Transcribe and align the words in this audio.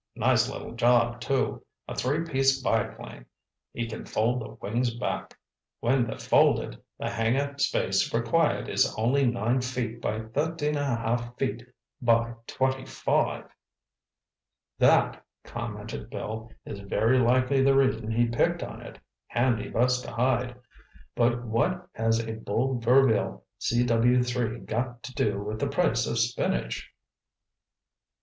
Nice 0.15 0.49
little 0.49 0.71
job, 0.73 1.19
too. 1.21 1.63
A 1.87 1.93
three 1.93 2.23
place 2.27 2.59
biplane—he 2.59 3.85
can 3.85 4.03
fold 4.05 4.41
the 4.41 4.55
wings 4.55 4.91
back. 4.95 5.37
When 5.79 6.07
they're 6.07 6.17
folded, 6.17 6.81
the 6.97 7.07
hangar 7.07 7.55
space 7.59 8.11
required 8.11 8.67
is 8.67 8.91
only 8.97 9.27
9 9.27 9.61
feet 9.61 10.01
by 10.01 10.21
13½ 10.21 11.37
feet 11.37 11.67
by 12.01 12.33
25!" 12.47 13.47
"That," 14.79 15.23
commented 15.43 16.09
Bill, 16.09 16.51
"is 16.65 16.79
very 16.79 17.19
likely 17.19 17.61
the 17.61 17.75
reason 17.75 18.09
he 18.09 18.25
picked 18.25 18.63
on 18.63 18.81
it—handy 18.81 19.69
bus 19.69 20.01
to 20.01 20.11
hide. 20.11 20.55
But 21.13 21.45
what 21.45 21.87
has 21.93 22.17
a 22.17 22.33
Buhl 22.37 22.79
Verville 22.79 23.43
CW3 23.59 24.65
got 24.65 25.03
to 25.03 25.13
do 25.13 25.43
with 25.43 25.59
the 25.59 25.67
price 25.67 26.07
of 26.07 26.17
spinach?" 26.17 26.89